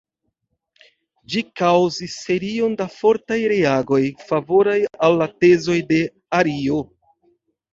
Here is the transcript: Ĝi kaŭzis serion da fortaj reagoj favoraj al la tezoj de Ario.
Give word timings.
Ĝi 1.33 1.41
kaŭzis 1.61 2.15
serion 2.21 2.73
da 2.81 2.87
fortaj 2.95 3.37
reagoj 3.53 4.01
favoraj 4.31 4.77
al 5.09 5.19
la 5.21 5.29
tezoj 5.45 5.79
de 5.93 6.01
Ario. 6.41 6.83